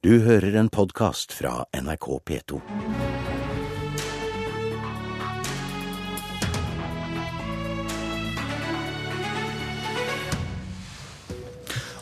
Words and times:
Du 0.00 0.14
hører 0.24 0.54
en 0.56 0.70
podkast 0.72 1.34
fra 1.36 1.66
NRK 1.76 2.06
P2. 2.24 2.56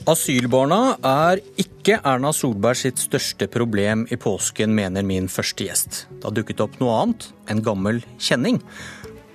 Asylbarna 0.06 0.94
er 1.02 1.42
ikke 1.58 1.98
Erna 2.06 2.30
Solberg 2.30 2.78
sitt 2.78 3.02
største 3.02 3.50
problem 3.50 4.06
i 4.14 4.20
påsken, 4.22 4.78
mener 4.78 5.02
min 5.02 5.26
første 5.26 5.66
gjest. 5.66 6.04
Det 6.20 6.30
har 6.30 6.38
dukket 6.38 6.62
opp 6.62 6.78
noe 6.78 7.00
annet, 7.02 7.26
en 7.50 7.64
gammel 7.66 7.98
kjenning. 8.22 8.62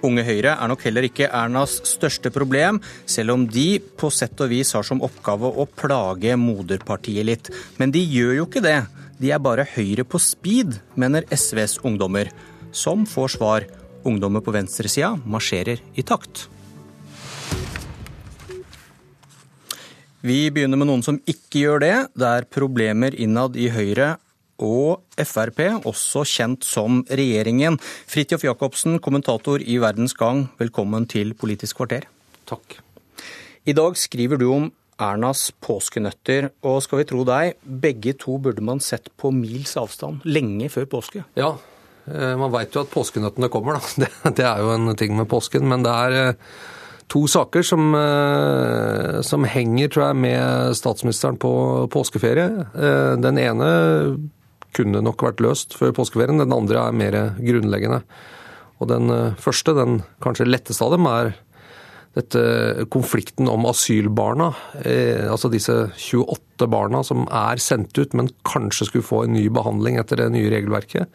Unge 0.04 0.24
Høyre 0.28 0.58
er 0.60 0.68
nok 0.68 0.82
heller 0.84 1.06
ikke 1.08 1.30
Ernas 1.32 1.78
største 1.88 2.28
problem, 2.34 2.82
selv 3.08 3.38
om 3.38 3.46
de 3.48 3.80
på 3.80 4.10
sett 4.12 4.40
og 4.44 4.52
vis 4.52 4.74
har 4.76 4.84
som 4.84 5.04
oppgave 5.06 5.48
å 5.48 5.66
plage 5.80 6.36
moderpartiet 6.40 7.28
litt. 7.30 7.52
Men 7.80 7.94
de 7.96 8.02
gjør 8.04 8.34
jo 8.42 8.48
ikke 8.50 8.64
det. 8.66 8.82
De 9.22 9.32
er 9.32 9.40
bare 9.40 9.68
Høyre 9.76 10.04
på 10.04 10.20
speed, 10.20 10.76
mener 11.00 11.24
SVs 11.32 11.80
ungdommer. 11.88 12.34
Som 12.76 13.08
får 13.08 13.38
svar. 13.38 13.70
Ungdommer 14.04 14.44
på 14.44 14.52
venstresida 14.52 15.14
marsjerer 15.24 15.80
i 15.96 16.04
takt. 16.04 16.50
Vi 20.24 20.50
begynner 20.52 20.80
med 20.80 20.88
noen 20.88 21.04
som 21.04 21.22
ikke 21.28 21.64
gjør 21.64 21.84
det. 21.84 21.96
Det 22.20 22.28
er 22.28 22.50
problemer 22.52 23.16
innad 23.16 23.56
i 23.56 23.70
Høyre 23.72 24.18
og 24.62 25.02
Frp, 25.18 25.60
også 25.88 26.24
kjent 26.28 26.68
som 26.68 27.02
regjeringen. 27.10 27.80
Fridtjof 28.10 28.46
Jacobsen, 28.46 29.00
kommentator 29.04 29.64
i 29.64 29.80
Verdens 29.82 30.14
Gang, 30.18 30.48
velkommen 30.60 31.08
til 31.10 31.34
Politisk 31.34 31.82
kvarter. 31.82 32.08
Takk. 32.50 32.80
I 33.66 33.74
dag 33.74 33.96
skriver 33.98 34.38
du 34.38 34.50
om 34.52 34.72
Ernas 35.02 35.48
påskenøtter, 35.64 36.50
og 36.68 36.82
skal 36.86 37.02
vi 37.02 37.08
tro 37.10 37.24
deg, 37.28 37.56
begge 37.64 38.14
to 38.20 38.38
burde 38.42 38.64
man 38.66 38.82
sett 38.84 39.10
på 39.18 39.32
mils 39.34 39.76
avstand, 39.80 40.22
lenge 40.28 40.70
før 40.74 40.88
påske. 40.98 41.24
Ja, 41.40 41.56
eh, 42.06 42.36
man 42.40 42.54
veit 42.54 42.76
jo 42.76 42.84
at 42.84 42.94
påskenøttene 42.94 43.50
kommer, 43.54 43.80
da. 43.80 44.08
Det, 44.38 44.46
er 44.46 44.62
jo 44.62 44.74
en 44.76 44.94
ting 45.00 45.16
med 45.18 45.30
påsken. 45.32 45.66
Men 45.70 45.86
det 45.86 45.96
er 45.96 46.20
eh, 46.20 46.54
to 47.12 47.26
saker 47.32 47.66
som, 47.66 47.90
eh, 47.98 49.20
som 49.26 49.48
henger, 49.50 49.90
tror 49.90 50.06
jeg, 50.10 50.22
med 50.28 50.78
statsministeren 50.78 51.42
på 51.42 51.54
påskeferie. 51.94 52.68
Den 53.24 53.42
ene 53.42 53.74
kunne 54.76 55.04
nok 55.06 55.26
vært 55.26 55.44
løst 55.44 55.78
før 55.78 55.94
påskeferien. 55.96 56.42
Den 56.42 56.56
andre 56.56 56.88
er 56.88 56.98
mer 56.98 57.18
grunnleggende. 57.40 58.04
Og 58.82 58.90
den 58.92 59.10
eh, 59.14 59.40
første, 59.42 59.76
den 59.78 60.02
kanskje 60.24 60.50
letteste 60.50 60.86
av 60.86 60.96
dem, 60.96 61.08
er 61.10 61.34
dette 62.14 62.86
konflikten 62.94 63.50
om 63.50 63.66
asylbarna. 63.70 64.52
Eh, 64.86 65.26
altså 65.32 65.50
disse 65.54 65.78
28 65.98 66.70
barna 66.70 67.02
som 67.06 67.26
er 67.30 67.62
sendt 67.62 67.98
ut, 67.98 68.14
men 68.18 68.30
kanskje 68.46 68.90
skulle 68.90 69.08
få 69.08 69.24
en 69.26 69.36
ny 69.38 69.48
behandling 69.54 69.98
etter 70.02 70.22
det 70.22 70.30
nye 70.36 70.52
regelverket. 70.54 71.10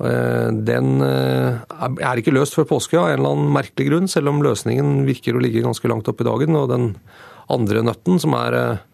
Eh, 0.00 0.48
den 0.68 1.00
eh, 1.04 1.56
er 1.60 2.20
ikke 2.20 2.34
løst 2.36 2.56
før 2.56 2.68
påske 2.74 3.00
av 3.00 3.10
en 3.10 3.18
eller 3.18 3.34
annen 3.34 3.56
merkelig 3.56 3.90
grunn, 3.90 4.12
selv 4.12 4.32
om 4.32 4.44
løsningen 4.44 5.02
virker 5.08 5.36
å 5.36 5.42
ligge 5.42 5.64
ganske 5.64 5.88
langt 5.90 6.08
oppe 6.08 6.24
i 6.24 6.28
dagen. 6.28 6.56
Og 6.56 6.70
den 6.72 6.92
andre 7.50 7.84
nøtten, 7.84 8.20
som 8.22 8.36
er 8.38 8.56
eh, 8.56 8.86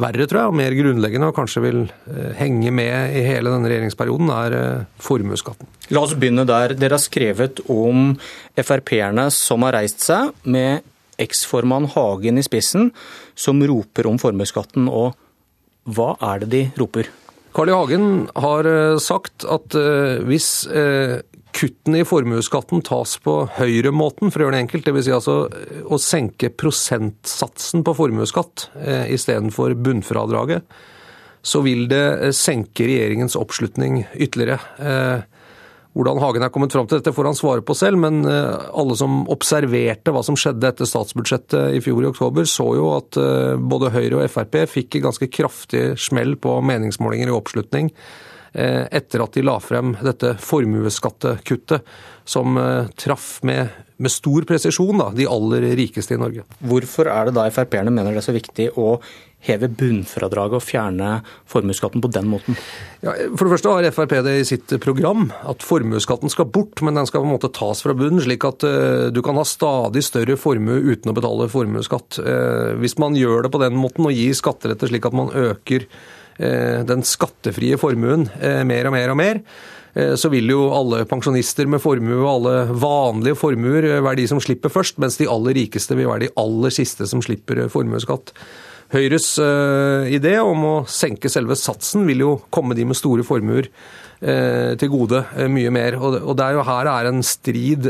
verre, 0.00 0.26
tror 0.28 0.40
jeg, 0.42 0.50
og 0.52 0.58
mer 0.58 0.76
grunnleggende 0.76 1.30
og 1.30 1.36
kanskje 1.38 1.62
vil 1.64 1.78
eh, 2.12 2.32
henge 2.38 2.72
med 2.74 3.16
i 3.16 3.24
hele 3.26 3.52
denne 3.52 3.70
regjeringsperioden, 3.70 4.32
er 4.34 4.56
eh, 4.56 4.86
formuesskatten. 5.02 5.68
La 5.94 6.02
oss 6.04 6.16
begynne 6.18 6.46
der. 6.48 6.76
Dere 6.76 6.98
har 6.98 7.04
skrevet 7.04 7.62
om 7.72 8.12
Frp-erne 8.56 9.28
som 9.34 9.64
har 9.66 9.78
reist 9.78 10.04
seg, 10.04 10.34
med 10.44 10.84
eksformann 11.22 11.88
Hagen 11.94 12.40
i 12.40 12.44
spissen, 12.44 12.90
som 13.36 13.62
roper 13.64 14.08
om 14.10 14.20
formuesskatten. 14.20 14.90
Og 14.92 15.16
hva 15.96 16.12
er 16.32 16.44
det 16.44 16.52
de 16.52 16.64
roper? 16.80 17.08
Carl 17.56 17.72
I. 17.72 17.76
Hagen 17.76 18.06
har 18.36 18.68
eh, 18.68 18.98
sagt 19.00 19.46
at 19.48 19.76
hvis 20.28 20.50
kuttene 21.56 22.02
i 22.02 22.06
formuesskatten 22.06 22.82
tas 22.84 23.16
på 23.22 23.38
høyremåten, 23.56 24.32
for 24.32 24.42
å 24.42 24.46
gjøre 24.46 24.56
det 24.58 24.64
enkelt. 24.66 24.88
Dvs. 24.88 25.06
Si 25.06 25.14
altså 25.14 25.36
eh, 25.48 25.80
å 25.86 26.00
senke 26.02 26.52
prosentsatsen 26.52 27.84
på 27.86 27.96
formuesskatt 27.96 28.68
eh, 28.80 29.06
istedenfor 29.16 29.76
bunnfradraget. 29.86 30.66
Så 31.46 31.62
vil 31.64 31.86
det 31.90 32.04
eh, 32.18 32.34
senke 32.36 32.88
regjeringens 32.88 33.38
oppslutning 33.38 34.02
ytterligere. 34.12 34.60
Eh, 35.96 36.02
hvordan 36.02 36.20
Hagen 36.20 36.42
er 36.44 36.52
kommet 36.52 36.72
fram 36.72 36.86
til 36.86 37.00
dette, 37.00 37.14
får 37.14 37.30
han 37.30 37.38
svare 37.38 37.64
på 37.64 37.74
selv, 37.74 37.98
men 37.98 38.24
eh, 38.24 38.68
alle 38.76 38.96
som 38.96 39.24
observerte 39.32 40.12
hva 40.12 40.22
som 40.22 40.36
skjedde 40.36 40.68
etter 40.68 40.86
statsbudsjettet 40.86 41.76
i 41.76 41.80
fjor 41.80 42.04
i 42.04 42.10
oktober, 42.12 42.44
så 42.44 42.74
jo 42.76 42.92
at 42.96 43.16
både 43.58 43.92
Høyre 43.94 44.20
og 44.20 44.30
Frp 44.30 44.66
fikk 44.68 45.00
ganske 45.02 45.28
kraftig 45.32 45.96
smell 45.98 46.36
på 46.36 46.60
meningsmålinger 46.60 47.32
i 47.32 47.36
oppslutning. 47.36 47.92
Eh, 47.92 48.35
etter 48.56 49.20
at 49.20 49.36
de 49.36 49.42
la 49.44 49.58
frem 49.60 49.92
dette 50.00 50.32
formuesskattekuttet, 50.40 51.84
som 52.26 52.58
eh, 52.58 52.88
traff 52.98 53.38
med, 53.46 53.68
med 53.96 54.12
stor 54.12 54.46
presisjon 54.48 54.98
da, 54.98 55.12
de 55.14 55.28
aller 55.30 55.70
rikeste 55.78 56.16
i 56.16 56.20
Norge. 56.20 56.42
Hvorfor 56.58 57.10
er 57.12 57.28
det 57.28 57.36
da 57.38 57.46
Frp-erne 57.52 57.94
mener 57.94 58.16
det 58.16 58.24
er 58.24 58.26
så 58.26 58.34
viktig 58.34 58.72
å 58.80 58.96
heve 59.46 59.68
bunnfradraget 59.70 60.58
og 60.58 60.64
fjerne 60.64 61.10
formuesskatten 61.46 62.02
på 62.02 62.10
den 62.10 62.26
måten? 62.32 62.58
Ja, 63.04 63.14
for 63.36 63.46
det 63.46 63.52
første 63.54 63.76
har 63.76 63.86
Frp 63.94 64.16
det 64.26 64.34
i 64.40 64.48
sitt 64.48 64.74
program 64.82 65.28
at 65.46 65.62
formuesskatten 65.62 66.32
skal 66.32 66.50
bort, 66.50 66.82
men 66.82 66.98
den 66.98 67.06
skal 67.06 67.22
på 67.22 67.28
en 67.28 67.36
måte 67.36 67.52
tas 67.54 67.84
fra 67.84 67.94
bunnen, 67.94 68.24
slik 68.24 68.48
at 68.48 68.66
uh, 68.66 69.06
du 69.14 69.22
kan 69.22 69.38
ha 69.38 69.46
stadig 69.46 70.02
større 70.02 70.34
formue 70.40 70.80
uten 70.82 71.12
å 71.12 71.14
betale 71.14 71.46
formuesskatt. 71.52 72.18
Hvis 72.82 72.98
man 72.98 73.14
gjør 73.14 73.46
det 73.46 73.54
på 73.54 73.62
den 73.62 73.78
måten 73.78 74.08
og 74.08 74.16
gir 74.16 74.34
skattelette 74.34 74.90
slik 74.90 75.06
at 75.06 75.14
man 75.14 75.30
øker 75.30 75.86
Eh, 75.86 76.24
den 76.38 77.02
skattefrie 77.06 77.78
formuen 77.80 78.28
eh, 78.40 78.62
mer 78.68 78.88
og 78.88 78.94
mer 78.96 79.12
og 79.12 79.18
mer, 79.20 79.40
eh, 79.96 80.14
så 80.18 80.30
vil 80.32 80.52
jo 80.52 80.68
alle 80.76 81.04
pensjonister 81.08 81.68
med 81.70 81.82
formue 81.82 82.18
og 82.20 82.30
alle 82.34 82.54
vanlige 82.76 83.38
formuer 83.40 83.88
være 84.04 84.20
de 84.22 84.28
som 84.34 84.40
slipper 84.42 84.72
først, 84.72 85.00
mens 85.02 85.18
de 85.20 85.28
aller 85.32 85.56
rikeste 85.62 85.96
vil 85.96 86.10
være 86.10 86.26
de 86.26 86.32
aller 86.42 86.74
siste 86.74 87.08
som 87.08 87.24
slipper 87.24 87.66
formuesskatt. 87.72 88.34
Høyres 88.94 89.32
idé 90.14 90.36
om 90.38 90.60
å 90.62 90.74
senke 90.86 91.26
selve 91.26 91.56
satsen 91.58 92.04
vil 92.06 92.20
jo 92.22 92.34
komme 92.54 92.76
de 92.78 92.84
med 92.86 92.94
store 92.94 93.24
formuer 93.26 93.66
til 94.22 94.92
gode 94.92 95.24
mye 95.50 95.72
mer. 95.74 95.96
Og 95.98 96.36
det 96.38 96.44
er 96.44 96.54
jo 96.54 96.62
her 96.68 96.86
det 96.86 96.92
er 96.92 97.08
en 97.10 97.24
strid 97.26 97.88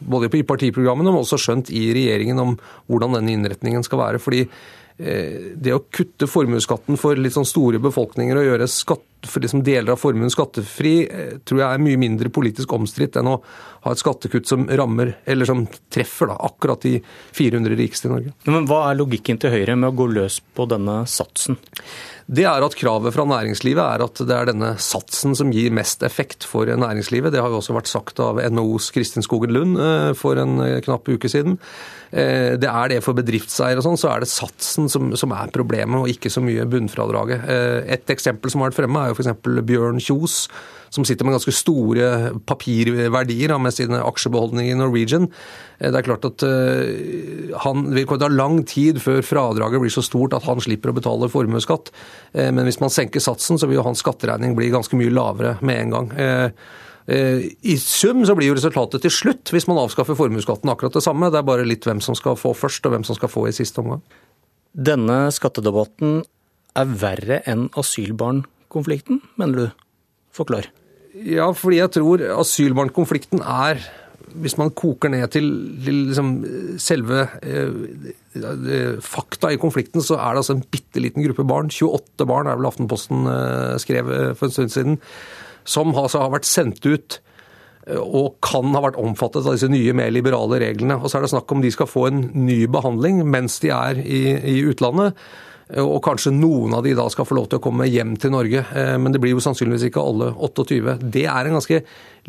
både 0.00 0.30
i 0.32 0.46
partiprogrammene, 0.48 1.12
men 1.12 1.20
også 1.20 1.36
skjønt 1.36 1.68
i 1.76 1.84
regjeringen 1.92 2.40
om 2.40 2.56
hvordan 2.88 3.18
denne 3.18 3.36
innretningen 3.36 3.84
skal 3.84 4.00
være. 4.00 4.22
fordi 4.24 4.46
Eh, 4.46 4.81
det 5.02 5.72
å 5.74 5.82
kutte 5.90 6.28
formuesskatten 6.30 6.98
for 7.00 7.18
litt 7.18 7.34
sånn 7.34 7.48
store 7.48 7.80
befolkninger 7.82 8.38
og 8.38 8.46
gjøre 8.46 8.68
skatt, 8.70 9.06
for 9.28 9.42
liksom 9.44 9.62
deler 9.66 9.94
av 9.94 10.00
formuen 10.00 10.30
skattefri, 10.32 10.94
eh, 11.06 11.34
tror 11.46 11.62
jeg 11.62 11.68
er 11.68 11.84
mye 11.84 12.00
mindre 12.00 12.32
politisk 12.32 12.72
omstridt 12.74 13.18
enn 13.20 13.30
å 13.30 13.36
ha 13.82 13.92
et 13.92 14.02
skattekutt 14.02 14.46
som 14.46 14.66
rammer, 14.68 15.16
eller 15.26 15.48
som 15.48 15.64
treffer 15.90 16.30
da, 16.30 16.38
akkurat 16.48 16.82
de 16.86 16.96
400 17.34 17.76
rikeste 17.78 18.08
i 18.08 18.14
Norge. 18.14 18.34
Men 18.46 18.66
Hva 18.70 18.90
er 18.90 18.98
logikken 18.98 19.38
til 19.42 19.50
Høyre 19.54 19.76
med 19.76 19.90
å 19.90 19.96
gå 19.96 20.08
løs 20.12 20.40
på 20.54 20.68
denne 20.70 21.02
satsen? 21.10 21.58
det 22.32 22.44
er 22.48 22.64
at 22.64 22.76
kravet 22.78 23.14
fra 23.14 23.24
næringslivet 23.28 23.82
er 23.82 24.04
at 24.04 24.20
det 24.28 24.36
er 24.36 24.48
denne 24.52 24.70
satsen 24.80 25.34
som 25.36 25.50
gir 25.52 25.74
mest 25.74 26.04
effekt 26.06 26.46
for 26.48 26.68
næringslivet. 26.68 27.32
Det 27.34 27.42
har 27.42 27.50
jo 27.50 27.58
også 27.58 27.74
vært 27.76 27.90
sagt 27.90 28.22
av 28.22 28.38
NHOs 28.40 28.92
Kristin 28.94 29.26
Skogen 29.26 29.52
Lund 29.52 29.80
eh, 29.80 30.12
for 30.18 30.38
en 30.40 30.60
eh, 30.62 30.78
knapp 30.84 31.10
uke 31.10 31.30
siden. 31.30 31.58
Det 32.12 32.68
er 32.68 32.90
det 32.92 32.98
for 33.00 33.16
bedriftseiere 33.16 33.80
og 33.80 33.86
sånn, 33.86 33.96
så 33.96 34.10
er 34.12 34.20
det 34.20 34.26
satsen 34.28 34.90
som, 34.92 35.06
som, 35.16 35.32
er 35.32 35.48
problemet, 35.48 35.96
og 35.96 36.10
ikke 36.12 36.28
så 36.28 36.42
mye 36.44 36.66
bunnfradraget. 36.68 37.46
Et 37.88 38.12
eksempel 38.12 38.52
som 38.52 38.60
har 38.60 38.68
vært 38.68 38.82
fremme, 38.82 39.04
er 39.08 39.11
jo 39.12 39.18
f.eks. 39.18 39.36
Bjørn 39.68 40.00
Kjos 40.02 40.46
som 40.92 41.06
sitter 41.08 41.24
med 41.24 41.36
ganske 41.38 41.54
store 41.56 42.08
papirverdier 42.48 43.54
med 43.60 43.74
sine 43.74 44.02
aksjebeholdninger 44.04 44.74
i 44.74 44.78
Norwegian. 44.78 45.28
Eh, 45.78 45.88
det 45.88 46.02
er 46.02 46.06
klart 46.06 46.26
at 46.28 46.44
eh, 46.44 47.54
han 47.64 47.86
vil 47.94 48.08
ta 48.20 48.28
lang 48.28 48.60
tid 48.68 49.00
før 49.02 49.24
fradraget 49.24 49.82
blir 49.82 49.94
så 49.94 50.04
stort 50.04 50.36
at 50.36 50.46
han 50.48 50.60
slipper 50.62 50.92
å 50.92 50.96
betale 50.98 51.30
formuesskatt. 51.32 51.92
Eh, 52.36 52.50
men 52.52 52.68
hvis 52.68 52.80
man 52.82 52.92
senker 52.92 53.24
satsen, 53.24 53.60
så 53.60 53.68
vil 53.68 53.80
jo 53.80 53.86
hans 53.88 54.04
skatteregning 54.04 54.56
bli 54.58 54.72
ganske 54.74 54.98
mye 55.00 55.12
lavere 55.12 55.56
med 55.64 55.86
en 55.86 55.96
gang. 55.96 56.14
I 57.02 57.74
sum 57.82 58.20
så 58.22 58.36
blir 58.38 58.52
jo 58.52 58.54
resultatet 58.54 59.02
til 59.02 59.10
slutt, 59.10 59.50
hvis 59.50 59.66
man 59.66 59.80
avskaffer 59.82 60.14
formuesskatten, 60.14 60.70
akkurat 60.70 60.94
det 60.94 61.02
samme. 61.02 61.32
Det 61.34 61.40
er 61.40 61.48
bare 61.48 61.66
litt 61.66 61.88
hvem 61.88 61.98
som 62.04 62.14
skal 62.14 62.36
få 62.38 62.52
først, 62.54 62.86
og 62.86 62.94
hvem 62.94 63.06
som 63.08 63.18
skal 63.18 63.32
få 63.32 63.48
i 63.48 63.54
siste 63.56 63.82
omgang. 63.82 64.04
Denne 64.70 65.24
skattedebatten 65.34 66.20
er 66.78 66.94
verre 67.02 67.40
enn 67.50 67.66
asylbarnkonflikten, 68.72 69.20
mener 69.36 69.58
du? 69.58 69.70
Forklar. 70.32 70.70
Ja, 71.12 71.52
fordi 71.52 71.78
jeg 71.78 71.92
tror 71.92 72.22
asylbarnkonflikten 72.40 73.42
er 73.42 73.82
hvis 74.32 74.56
man 74.56 74.70
koker 74.72 75.10
ned 75.12 75.28
til, 75.28 75.44
liksom 75.84 76.28
selve 76.80 77.26
eh, 77.44 78.96
fakta 79.04 79.50
i 79.52 79.58
konflikten, 79.60 80.00
så 80.00 80.16
er 80.16 80.32
det 80.32 80.40
altså 80.40 80.54
en 80.56 80.64
bitte 80.64 81.02
liten 81.04 81.22
gruppe 81.26 81.44
barn, 81.44 81.68
28 81.68 82.24
barn 82.24 82.48
er 82.48 82.56
vel 82.56 82.70
Aftenposten 82.70 83.26
eh, 83.28 83.76
skrev 83.82 84.08
eh, 84.08 84.32
for 84.32 84.48
en 84.48 84.54
stund 84.54 84.72
siden, 84.72 84.96
som 85.68 85.92
altså 85.92 86.22
har 86.22 86.32
vært 86.32 86.48
sendt 86.48 86.80
ut 86.86 87.18
eh, 87.86 88.00
og 88.00 88.38
kan 88.40 88.72
ha 88.72 88.80
vært 88.86 88.96
omfattet 88.96 89.44
av 89.44 89.58
disse 89.58 89.68
nye, 89.68 89.92
mer 89.92 90.08
liberale 90.14 90.62
reglene. 90.64 90.96
Og 90.96 91.12
så 91.12 91.18
er 91.18 91.26
det 91.26 91.34
snakk 91.34 91.52
om 91.52 91.60
de 91.60 91.74
skal 91.74 91.90
få 91.90 92.08
en 92.08 92.30
ny 92.46 92.62
behandling 92.72 93.20
mens 93.28 93.60
de 93.60 93.74
er 93.74 94.00
i, 94.00 94.22
i 94.54 94.62
utlandet. 94.64 95.12
Og 95.82 96.00
kanskje 96.04 96.34
noen 96.34 96.74
av 96.76 96.82
de 96.84 96.94
da 96.98 97.06
skal 97.12 97.26
få 97.28 97.36
lov 97.38 97.46
til 97.48 97.60
å 97.60 97.64
komme 97.64 97.86
hjem 97.88 98.16
til 98.20 98.34
Norge. 98.34 98.64
Men 99.00 99.14
det 99.14 99.20
blir 99.22 99.32
jo 99.32 99.42
sannsynligvis 99.44 99.86
ikke 99.88 100.02
alle 100.02 100.32
28. 100.36 100.98
Det 101.12 101.22
er 101.24 101.48
en 101.48 101.56
ganske 101.56 101.78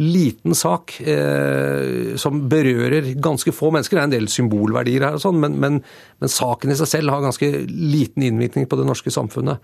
liten 0.01 0.55
sak 0.57 0.95
eh, 1.01 2.15
som 2.17 2.45
berører 2.49 3.13
ganske 3.21 3.53
få 3.53 3.69
mennesker. 3.73 3.97
Det 3.97 4.01
er 4.01 4.09
en 4.09 4.15
del 4.15 4.29
symbolverdier 4.31 5.05
her, 5.05 5.17
og 5.17 5.21
sånn, 5.21 5.41
men, 5.41 5.57
men, 5.61 5.81
men 6.21 6.31
saken 6.31 6.73
i 6.73 6.77
seg 6.79 6.89
selv 6.89 7.13
har 7.13 7.25
ganske 7.25 7.49
liten 7.69 8.25
innvirkning 8.25 8.65
på 8.69 8.79
det 8.79 8.87
norske 8.89 9.13
samfunnet 9.13 9.61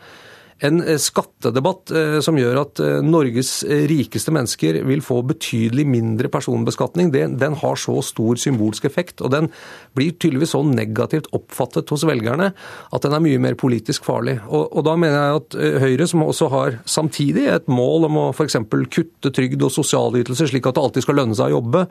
en 0.60 0.82
eh, 0.84 0.98
skattedebatt 1.00 1.92
eh, 1.96 2.18
som 2.24 2.38
gjør 2.40 2.60
at 2.64 2.82
eh, 2.84 2.98
Norges 3.06 3.62
rikeste 3.90 4.34
mennesker 4.36 4.82
vil 4.88 5.04
få 5.04 5.22
betydelig 5.28 5.86
mindre 5.88 6.32
personbeskatning, 6.32 7.12
den 7.14 7.58
har 7.62 7.80
så 7.80 8.00
stor 8.06 8.40
symbolsk 8.40 8.88
effekt. 8.90 9.24
Og 9.24 9.32
den 9.34 9.50
blir 9.98 10.16
tydeligvis 10.18 10.54
så 10.56 10.64
negativt 10.66 11.30
oppfattet 11.36 11.92
hos 11.94 12.04
velgerne 12.08 12.52
at 12.52 13.06
den 13.06 13.16
er 13.16 13.24
mye 13.24 13.42
mer 13.42 13.58
politisk 13.60 14.08
farlig. 14.08 14.38
Og, 14.48 14.68
og 14.76 14.86
da 14.88 14.96
mener 15.00 15.20
jeg 15.20 15.40
at 15.40 15.58
Høyre, 15.84 16.10
som 16.10 16.26
også 16.26 16.50
har 16.52 16.80
samtidig 16.90 17.48
et 17.54 17.72
mål 17.72 18.10
om 18.10 18.20
å 18.20 18.26
f.eks. 18.34 18.60
kutte 18.92 19.32
trygd 19.36 19.64
og 19.66 19.74
sosialytelser 19.74 20.52
slik 20.52 20.68
at 20.68 20.78
det 20.78 20.84
alltid 20.84 21.08
skal 21.08 21.20
lønne 21.22 21.38
seg 21.38 21.50
å 21.50 21.60
jobbe, 21.60 21.86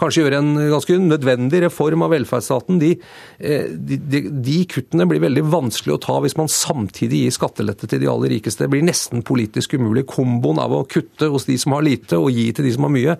kanskje 0.00 0.24
gjøre 0.24 0.42
en 0.42 0.52
ganske 0.72 0.98
nødvendig 1.02 1.64
reform 1.66 2.06
av 2.06 2.14
velferdsstaten, 2.14 2.78
de, 2.82 2.94
de, 3.38 3.98
de, 3.98 4.22
de 4.44 4.58
kuttene 4.70 5.06
blir 5.10 5.22
veldig 5.22 5.44
vanskelig 5.52 5.96
å 5.96 6.00
ta 6.02 6.18
hvis 6.22 6.38
man 6.38 6.50
samtidig 6.52 7.24
gir 7.24 7.34
skattelette 7.34 7.88
til 7.90 8.02
de 8.02 8.11
aller 8.12 8.34
rikeste 8.36 8.68
blir 8.70 8.84
nesten 8.86 9.24
politisk 9.26 9.76
umulig. 9.78 10.06
Komboen 10.10 10.60
av 10.62 10.74
å 10.76 10.84
kutte 10.88 11.30
hos 11.32 11.48
de 11.48 11.58
som 11.60 11.76
har 11.76 11.86
lite 11.86 12.20
og 12.20 12.32
gi 12.34 12.48
til 12.54 12.68
de 12.68 12.74
som 12.76 12.86
har 12.88 12.94
mye, 12.94 13.16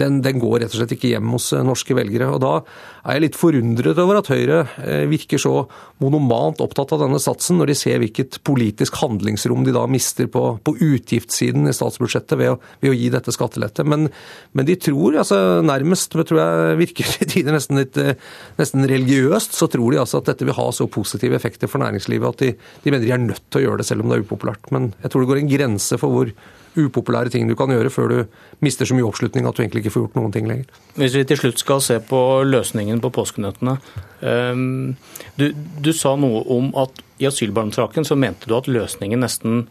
den, 0.00 0.20
den, 0.24 0.40
går 0.40 0.62
rett 0.62 0.72
og 0.72 0.80
slett 0.80 0.94
ikke 0.96 1.12
hjem 1.12 1.30
hos 1.34 1.50
eh, 1.54 1.64
norske 1.66 1.94
velgere. 1.96 2.30
Og 2.34 2.40
Da 2.42 2.52
er 3.04 3.18
jeg 3.18 3.24
litt 3.26 3.38
forundret 3.38 4.00
over 4.00 4.20
at 4.20 4.30
Høyre 4.32 4.62
eh, 4.82 5.04
virker 5.10 5.40
så 5.40 5.54
monomant 6.00 6.62
opptatt 6.64 6.94
av 6.96 7.04
denne 7.04 7.20
satsen, 7.22 7.58
når 7.60 7.72
de 7.72 7.76
ser 7.78 8.00
hvilket 8.02 8.40
politisk 8.46 8.98
handlingsrom 9.02 9.64
de 9.66 9.74
da 9.76 9.86
mister 9.90 10.30
på, 10.32 10.44
på 10.64 10.74
utgiftssiden 10.76 11.68
i 11.68 11.74
statsbudsjettet 11.76 12.40
ved 12.40 12.54
å, 12.54 12.58
ved 12.82 12.94
å 12.94 12.96
gi 12.96 13.10
dette 13.12 13.34
skattelette. 13.36 13.84
Men, 13.88 14.08
men, 14.56 14.68
de 14.68 14.78
tror 14.80 15.20
altså 15.22 15.40
nærmest, 15.66 16.16
det 16.16 16.28
tror 16.30 16.42
jeg 16.42 16.80
virker 16.84 17.12
til 17.16 17.32
tider 17.34 17.56
nesten 17.56 17.80
litt 17.80 18.00
eh, 18.00 18.14
nesten 18.60 18.88
religiøst, 18.88 19.56
så 19.56 19.68
tror 19.70 19.94
de 19.94 20.00
altså 20.02 20.20
at 20.20 20.32
dette 20.32 20.48
vil 20.48 20.56
ha 20.56 20.70
så 20.74 20.88
positive 20.90 21.36
effekter 21.36 21.70
for 21.70 21.82
næringslivet 21.82 22.34
at 22.34 22.46
de, 22.46 22.54
de 22.84 22.94
mener 22.94 23.06
de 23.06 23.14
er 23.16 23.22
nødt 23.22 23.44
til 23.48 23.62
å 23.62 23.68
gjøre 23.68 23.82
det 23.82 23.90
selv 23.90 24.04
om 24.04 24.10
det 24.10 24.20
er 24.20 24.26
upopulært. 24.26 24.72
Men 24.74 24.92
jeg 25.02 25.12
tror 25.12 25.24
det 25.24 25.32
går 25.32 25.44
en 25.44 25.54
grense 25.54 26.00
for 26.00 26.16
hvor 26.16 26.32
upopulære 26.78 27.32
ting 27.34 27.48
du 27.48 27.56
kan 27.58 27.70
gjøre 27.72 27.90
før 27.90 28.12
du 28.12 28.18
mister 28.64 28.86
så 28.86 28.94
mye 28.94 29.06
oppslutning 29.08 29.46
at 29.48 29.56
du 29.56 29.62
egentlig 29.64 29.84
ikke 29.84 29.89
får 29.92 30.06
gjort 30.06 30.18
noen 30.18 30.32
ting 30.34 30.48
lenger. 30.50 30.80
Hvis 30.98 31.14
vi 31.18 31.26
til 31.28 31.40
slutt 31.40 31.62
skal 31.62 31.84
se 31.84 31.98
på 32.02 32.20
løsningen 32.46 33.02
på 33.02 33.12
påskenøttene. 33.14 33.76
Ehm, 34.26 34.96
du, 35.38 35.50
du 35.54 35.92
sa 35.96 36.16
noe 36.18 36.42
om 36.50 36.72
at 36.80 37.02
i 37.20 37.28
asylbarnsaken 37.28 38.06
så 38.08 38.16
mente 38.18 38.48
du 38.48 38.56
at 38.56 38.70
løsningen 38.70 39.22
nesten 39.24 39.64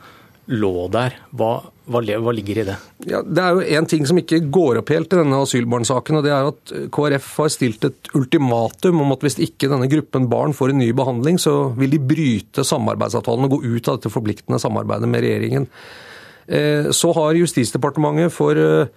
lå 0.49 0.87
der. 0.93 1.15
Hva, 1.37 1.51
hva, 1.89 2.01
hva 2.01 2.33
ligger 2.33 2.61
i 2.61 2.65
det? 2.71 2.75
Ja, 3.09 3.21
det 3.21 3.43
er 3.43 3.57
jo 3.57 3.77
en 3.77 3.87
ting 3.89 4.07
som 4.09 4.17
ikke 4.17 4.41
går 4.49 4.81
opp 4.81 4.91
helt 4.93 5.13
i 5.13 5.19
denne 5.19 5.41
asylbarnsaken. 5.45 6.19
og 6.19 6.25
det 6.25 6.33
er 6.33 6.49
at 6.49 6.73
KrF 6.95 7.29
har 7.43 7.53
stilt 7.53 7.85
et 7.85 8.11
ultimatum 8.17 9.03
om 9.03 9.13
at 9.15 9.25
hvis 9.25 9.37
ikke 9.45 9.69
denne 9.69 9.89
gruppen 9.91 10.29
barn 10.31 10.55
får 10.57 10.73
en 10.73 10.81
ny 10.81 10.89
behandling, 10.97 11.37
så 11.41 11.71
vil 11.77 11.93
de 11.93 12.01
bryte 12.01 12.65
samarbeidsavtalen 12.65 13.45
og 13.45 13.57
gå 13.57 13.63
ut 13.67 13.89
av 13.89 13.99
dette 13.99 14.13
forpliktende 14.13 14.61
samarbeidet 14.61 15.09
med 15.11 15.25
regjeringen. 15.25 15.69
Eh, 16.49 16.89
så 16.91 17.11
har 17.13 17.37
Justisdepartementet 17.37 18.33
for 18.33 18.57
eh, 18.57 18.89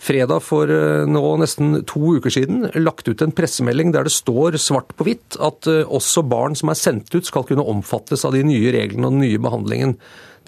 fredag 0.00 0.40
for 0.40 0.70
eh, 0.72 1.04
nå 1.04 1.22
nesten 1.36 1.82
to 1.84 2.14
uker 2.16 2.32
siden 2.32 2.64
lagt 2.80 3.08
ut 3.10 3.20
en 3.20 3.34
pressemelding 3.36 3.92
der 3.92 4.06
det 4.08 4.14
står 4.14 4.56
svart 4.56 4.94
på 4.96 5.04
hvitt 5.04 5.36
at 5.36 5.68
også 5.68 6.24
barn 6.24 6.56
som 6.56 6.72
er 6.72 6.78
sendt 6.80 7.12
ut 7.12 7.28
skal 7.28 7.44
kunne 7.48 7.66
omfattes 7.68 8.24
av 8.24 8.32
de 8.32 8.40
nye 8.46 8.72
reglene 8.72 9.10
og 9.10 9.18
den 9.18 9.26
nye 9.26 9.42
behandlingen. 9.42 9.98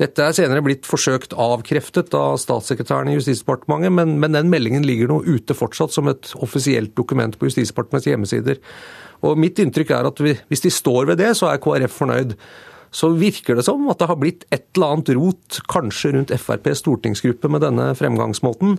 Dette 0.00 0.24
er 0.24 0.36
senere 0.36 0.64
blitt 0.64 0.88
forsøkt 0.88 1.34
avkreftet 1.40 2.14
av 2.16 2.36
statssekretæren 2.40 3.08
i 3.12 3.16
Justisdepartementet, 3.16 3.92
men, 3.96 4.16
men 4.20 4.36
den 4.36 4.48
meldingen 4.52 4.84
ligger 4.84 5.12
nå 5.12 5.22
ute 5.24 5.56
fortsatt 5.56 5.92
som 5.92 6.08
et 6.12 6.32
offisielt 6.40 6.92
dokument 6.96 7.36
på 7.36 7.48
Justisdepartementets 7.48 8.10
hjemmesider. 8.12 8.60
Og 9.24 9.40
Mitt 9.40 9.60
inntrykk 9.60 9.92
er 9.96 10.08
at 10.08 10.20
hvis 10.24 10.64
de 10.64 10.72
står 10.72 11.12
ved 11.12 11.20
det, 11.20 11.32
så 11.36 11.48
er 11.48 11.60
KrF 11.64 12.00
fornøyd 12.00 12.36
så 12.96 13.10
virker 13.12 13.58
det 13.58 13.66
som 13.66 13.82
at 13.93 14.00
det 14.00 14.08
har 14.08 14.19
blitt 14.20 14.44
et 14.54 14.70
eller 14.76 14.94
annet 14.94 15.10
rot, 15.19 15.58
kanskje 15.69 16.14
rundt 16.14 16.32
FrPs 16.32 16.81
stortingsgruppe 16.81 17.50
med 17.52 17.64
denne 17.66 17.90
fremgangsmåten. 17.98 18.78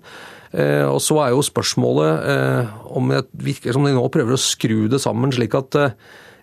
Eh, 0.58 0.86
og 0.88 0.98
så 1.06 1.20
er 1.22 1.36
jo 1.36 1.44
spørsmålet 1.46 2.30
eh, 2.34 2.72
om 2.98 3.12
det 3.14 3.28
virker 3.46 3.76
som 3.76 3.86
de 3.86 3.94
nå 3.94 4.06
prøver 4.14 4.34
å 4.34 4.42
skru 4.42 4.88
det 4.90 5.02
sammen 5.04 5.34
slik 5.36 5.58
at 5.60 5.78
eh, 5.84 5.94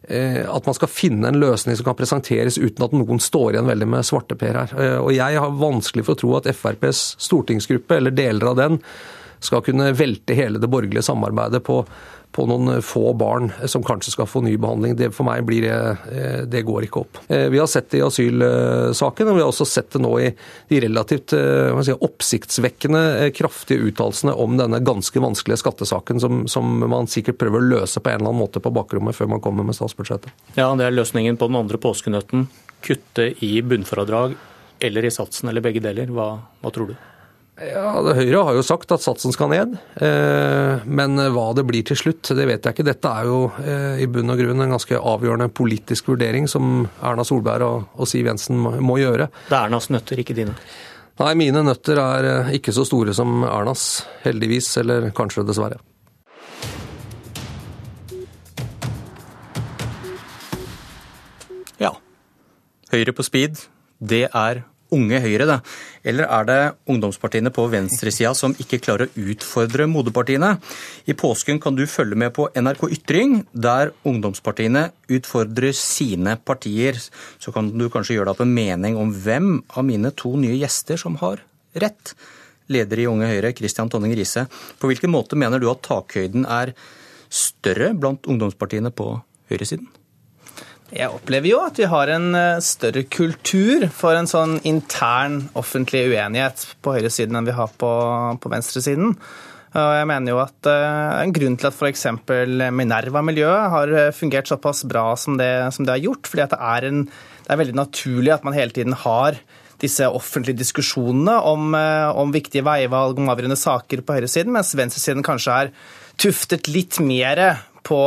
at 0.05 0.67
man 0.69 0.77
skal 0.77 0.91
finne 0.93 1.31
en 1.31 1.41
løsning 1.41 1.79
som 1.79 1.87
kan 1.87 1.97
presenteres 1.97 2.59
uten 2.61 2.85
at 2.85 2.93
noen 2.93 3.23
står 3.25 3.55
igjen 3.55 3.71
veldig 3.71 3.87
med 3.89 4.05
svarteper 4.05 4.59
her. 4.59 4.75
Og 5.01 5.15
jeg 5.17 5.39
har 5.41 5.55
vanskelig 5.57 6.05
for 6.05 6.13
å 6.13 6.21
tro 6.21 6.35
at 6.37 6.49
FrPs 6.53 7.15
stortingsgruppe, 7.25 7.97
eller 7.97 8.13
deler 8.13 8.51
av 8.51 8.59
den, 8.59 8.77
skal 9.47 9.65
kunne 9.65 9.93
velte 9.97 10.37
hele 10.37 10.61
det 10.63 10.71
borgerlige 10.73 11.07
samarbeidet 11.07 11.63
på 11.67 11.83
på 12.35 12.47
noen 12.51 12.83
få 12.83 13.13
barn 13.15 13.53
som 13.71 13.85
kanskje 13.87 14.11
skal 14.11 14.27
få 14.27 14.43
ny 14.43 14.57
behandling. 14.59 14.97
Det 14.99 15.13
for 15.15 15.27
meg 15.29 15.45
blir 15.47 15.67
det, 15.69 16.47
det 16.51 16.65
går 16.67 16.89
ikke 16.89 17.05
opp. 17.05 17.21
Eh, 17.29 17.47
vi 17.53 17.61
har 17.63 17.69
sett 17.71 17.93
det 17.93 18.01
i 18.01 18.05
asylsaken, 18.05 19.31
og 19.31 19.39
vi 19.39 19.45
har 19.45 19.51
også 19.53 19.67
sett 19.69 19.95
det 19.95 20.03
nå 20.03 20.11
i 20.19 20.33
de 20.71 20.81
relativt 20.83 21.37
eh, 21.39 21.79
si, 21.87 21.95
oppsiktsvekkende 21.95 23.31
kraftige 23.39 23.87
uttalelsene 23.87 24.35
om 24.35 24.59
denne 24.59 24.83
ganske 24.85 25.23
vanskelige 25.23 25.63
skattesaken 25.63 26.23
som, 26.23 26.43
som, 26.51 26.75
man 26.91 27.07
sikkert 27.11 27.39
prøver 27.39 27.63
å 27.63 27.71
løse 27.77 28.03
på 28.03 28.11
en 28.11 28.19
eller 28.19 28.33
annen 28.33 28.43
måte 28.43 28.63
på 28.63 28.75
bakrommet 28.75 29.15
før 29.15 29.31
man 29.37 29.45
kommer 29.45 29.67
med 29.67 29.79
statsbudsjettet. 29.79 30.35
Ja, 30.59 30.73
det 30.75 30.89
er 30.89 30.99
løsningen 30.99 31.39
på 31.39 31.51
den 31.53 31.63
andre 31.63 31.79
påskenøtten. 31.79 32.49
Kutte 32.85 33.31
i 33.47 33.55
bunnfradrag 33.63 34.35
eller 34.85 35.07
i 35.07 35.15
satsen, 35.15 35.49
eller 35.49 35.63
begge 35.65 35.81
deler. 35.85 36.11
Hva, 36.11 36.33
hva 36.61 36.75
tror 36.75 36.91
du? 36.91 36.97
Ja, 37.55 38.01
Høyre 38.03 38.41
har 38.49 38.57
jo 38.57 38.65
sagt 38.67 38.91
at 38.91 39.03
satsen 39.05 39.31
skal 39.31 39.53
ned, 39.53 39.77
eh, 40.03 40.81
men 40.91 41.15
hva 41.15 41.45
det 41.55 41.63
blir 41.69 41.85
til 41.87 42.01
slutt, 42.01 42.33
det 42.35 42.49
vet 42.49 42.67
jeg 42.67 42.75
ikke. 42.75 42.87
Dette 42.89 43.13
er 43.15 43.29
jo 43.29 43.37
eh, 43.63 44.01
i 44.03 44.09
bunn 44.11 44.35
og 44.35 44.41
grunn 44.43 44.65
en 44.65 44.75
ganske 44.75 44.99
avgjørende 44.99 45.47
politisk 45.55 46.11
vurdering 46.11 46.49
som 46.51 46.89
Erna 46.99 47.23
Solberg 47.23 47.87
og 47.95 48.11
Siv 48.11 48.27
Jensen 48.27 48.59
må 48.59 48.99
gjøre. 48.99 49.29
Det 49.47 49.55
er 49.55 49.69
Ernas 49.69 49.87
nøtter, 49.95 50.19
ikke 50.19 50.35
dine? 50.35 50.57
Nei, 51.23 51.31
mine 51.39 51.63
nøtter 51.63 52.03
er 52.03 52.31
eh, 52.33 52.53
ikke 52.59 52.75
så 52.75 52.83
store 52.89 53.15
som 53.15 53.47
Ernas, 53.47 54.03
heldigvis, 54.27 54.73
eller 54.83 55.13
kanskje 55.15 55.47
dessverre. 55.47 55.79
Ja. 61.79 61.95
Høyre 62.91 63.15
på 63.15 63.31
speed, 63.31 63.63
det 64.03 64.27
er 64.27 64.65
Unge 64.95 65.23
Høyre, 65.23 65.47
da? 65.49 65.61
Eller 66.05 66.29
er 66.29 66.45
det 66.49 66.59
ungdomspartiene 66.93 67.51
på 67.55 67.65
venstresida 67.73 68.35
som 68.37 68.53
ikke 68.61 68.81
klarer 68.85 69.09
å 69.09 69.25
utfordre 69.33 69.87
moderpartiene? 69.89 70.51
I 71.09 71.17
påsken 71.17 71.61
kan 71.63 71.79
du 71.79 71.87
følge 71.89 72.19
med 72.21 72.35
på 72.37 72.51
NRK 72.53 72.85
Ytring, 72.99 73.39
der 73.53 73.95
ungdomspartiene 74.05 74.91
utfordrer 75.09 75.73
sine 75.77 76.37
partier. 76.37 77.01
Så 77.41 77.55
kan 77.57 77.73
du 77.73 77.89
kanskje 77.89 78.19
gjøre 78.19 78.31
deg 78.31 78.37
opp 78.37 78.45
en 78.45 78.55
mening 78.55 79.01
om 79.01 79.17
hvem 79.25 79.57
av 79.73 79.89
mine 79.89 80.13
to 80.13 80.37
nye 80.41 80.61
gjester 80.61 81.01
som 81.01 81.17
har 81.25 81.41
rett. 81.81 82.15
Leder 82.73 83.01
i 83.01 83.09
Unge 83.09 83.29
Høyre, 83.29 83.53
Christian 83.57 83.91
Tonning 83.93 84.15
Riise. 84.17 84.47
På 84.81 84.89
hvilken 84.89 85.13
måte 85.13 85.41
mener 85.41 85.61
du 85.61 85.71
at 85.73 85.85
takhøyden 85.85 86.45
er 86.45 86.77
større 87.33 87.93
blant 87.97 88.29
ungdomspartiene 88.29 88.93
på 88.95 89.15
høyresiden? 89.53 89.89
Jeg 90.95 91.11
opplever 91.11 91.51
jo 91.51 91.57
at 91.65 91.79
vi 91.81 91.89
har 91.91 92.11
en 92.15 92.29
eh, 92.39 92.61
større 92.63 93.03
kultur 93.11 93.89
for 93.91 94.15
en 94.15 94.29
sånn 94.31 94.61
intern 94.69 95.49
offentlig 95.59 96.05
uenighet 96.13 96.63
på 96.85 96.95
høyresiden 96.95 97.35
enn 97.35 97.49
vi 97.49 97.57
har 97.57 97.73
på, 97.81 97.91
på 98.39 98.53
venstresiden. 98.53 99.17
Og 99.75 99.91
jeg 99.99 100.07
mener 100.07 100.31
jo 100.31 100.39
at 100.39 100.69
uh, 100.71 101.19
En 101.25 101.33
grunn 101.35 101.57
til 101.59 101.67
at 101.67 101.75
f.eks. 101.75 102.05
Minerva-miljøet 102.79 103.73
har 103.73 103.91
eh, 103.91 104.13
fungert 104.15 104.47
såpass 104.47 104.85
bra 104.87 105.09
som 105.19 105.35
det, 105.41 105.51
som 105.75 105.83
det 105.83 105.97
har 105.97 106.05
gjort, 106.05 106.31
fordi 106.31 106.47
det 106.53 106.61
er, 106.63 106.87
en, 106.93 107.03
det, 107.11 107.51
er 107.51 107.63
veldig 107.65 107.77
naturlig 107.81 108.37
at 108.37 108.47
man 108.47 108.55
hele 108.55 108.71
tiden 108.77 108.95
har 109.03 109.43
disse 109.83 110.07
offentlige 110.07 110.63
diskusjonene 110.63 111.35
om, 111.51 111.75
om 111.75 112.31
viktige 112.33 112.63
veivalg, 112.65 113.19
om 113.19 113.33
avgjørende 113.33 113.59
saker 113.59 114.05
på 114.07 114.15
høyresiden, 114.15 114.55
mens 114.55 114.71
venstresiden 114.79 115.27
kanskje 115.27 115.57
er 115.65 115.73
tuftet 116.23 116.71
litt 116.71 117.03
mer 117.03 117.43
på, 117.85 118.01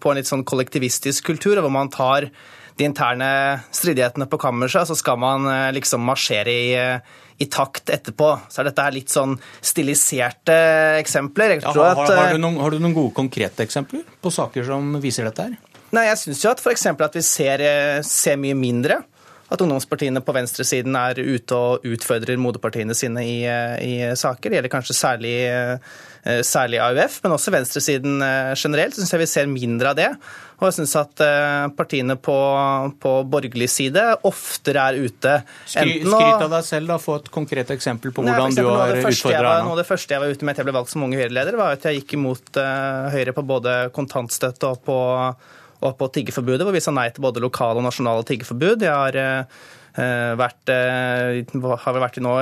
på, 0.00 0.10
en 0.10 0.20
litt 0.20 0.30
sånn 0.30 0.46
kollektivistisk 0.46 1.26
kultur, 1.32 1.60
hvor 1.60 1.72
man 1.72 1.90
tar 1.92 2.30
de 2.78 2.86
interne 2.86 3.30
stridighetene 3.74 4.28
på 4.30 4.38
kammerset, 4.40 4.88
så 4.88 4.96
skal 4.96 5.18
man 5.20 5.48
eh, 5.50 5.66
liksom 5.76 6.04
marsjere 6.06 6.54
i, 6.54 6.70
i 7.44 7.48
takt 7.52 7.92
etterpå. 7.92 8.30
Så 8.48 8.62
er 8.62 8.70
dette 8.70 8.86
her 8.86 8.96
litt 8.96 9.12
sånn 9.12 9.36
stiliserte 9.60 10.56
eksempler. 11.00 11.58
Ja, 11.58 11.74
har, 11.74 11.98
har, 11.98 12.14
har, 12.16 12.32
du 12.38 12.40
noen, 12.40 12.60
har, 12.62 12.72
du 12.72 12.80
noen, 12.80 12.96
gode 12.96 13.16
konkrete 13.18 13.66
eksempler 13.66 14.06
på 14.22 14.32
saker 14.32 14.64
som 14.70 14.96
viser 15.02 15.28
dette 15.28 15.50
her? 15.50 15.58
Nei, 15.90 16.06
Jeg 16.06 16.20
syns 16.22 16.44
jo 16.44 16.52
at 16.52 16.62
f.eks. 16.62 16.86
at 16.94 17.18
vi 17.18 17.26
ser, 17.26 17.66
ser 18.06 18.38
mye 18.40 18.56
mindre 18.56 19.02
at 19.50 19.62
ungdomspartiene 19.64 20.22
på 20.22 20.34
venstresiden 20.34 20.94
er 20.98 21.18
ute 21.18 21.56
og 21.56 21.86
utfordrer 21.90 22.38
moderpartiene 22.40 22.94
sine 22.94 23.24
i, 23.26 23.38
i 23.82 23.94
saker. 24.14 24.46
Det 24.46 24.60
gjelder 24.60 24.72
kanskje 24.72 24.96
særlig, 24.96 25.34
eh, 25.50 26.42
særlig 26.46 26.78
AUF, 26.84 27.18
men 27.24 27.34
også 27.34 27.54
venstresiden 27.54 28.20
generelt. 28.20 28.80
generelt. 28.80 28.94
Syns 28.94 29.12
jeg 29.12 29.20
vi 29.20 29.26
ser 29.26 29.50
mindre 29.50 29.90
av 29.90 29.98
det. 29.98 30.08
Og 30.60 30.66
jeg 30.68 30.76
syns 30.76 30.94
at 31.00 31.22
eh, 31.24 31.66
partiene 31.76 32.16
på, 32.20 32.36
på, 33.00 33.14
borgerlig 33.32 33.70
side 33.72 34.02
oftere 34.28 34.86
er 34.90 34.98
ute. 35.00 35.36
Skry, 35.64 36.00
skryt 36.04 36.44
av 36.46 36.50
deg 36.52 36.66
selv, 36.68 36.92
da. 36.92 36.98
Få 37.00 37.16
et 37.20 37.30
konkret 37.32 37.72
eksempel 37.72 38.12
på 38.12 38.24
hvordan 38.24 38.52
Nei, 38.52 38.60
du 38.60 38.68
har 38.68 38.96
utfordra 39.00 39.38
henne. 39.40 39.62
Noe 39.66 39.76
av 39.76 39.80
det 39.82 39.88
første 39.88 40.14
jeg 40.14 40.22
var 40.22 40.34
ute 40.34 40.44
med 40.44 40.54
etter 40.54 40.64
jeg 40.64 40.70
ble 40.70 40.76
valgt 40.78 40.92
som 40.92 41.06
unge 41.06 41.20
Høyre-leder, 41.20 41.56
var 41.60 41.78
at 41.78 41.88
jeg 41.88 42.02
gikk 42.02 42.18
imot 42.20 42.60
Høyre 43.14 43.34
på 43.36 43.46
både 43.48 43.80
kontantstøtte 43.96 44.74
og 44.74 44.84
på 44.84 45.00
og 45.80 45.96
på 46.00 46.10
tiggeforbudet, 46.14 46.64
hvor 46.66 46.76
vi 46.76 46.82
sa 46.84 46.92
nei 46.94 47.08
til 47.12 47.24
både 47.24 47.42
lokale 47.42 47.80
og 47.80 47.86
nasjonale 47.86 48.24
tiggeforbud. 48.28 48.84
Jeg 48.84 48.92
har, 48.92 49.46
uh, 49.96 50.32
vært, 50.40 50.72
uh, 50.72 51.76
har 51.84 52.02
vært 52.04 52.20
i 52.20 52.24
nå 52.24 52.34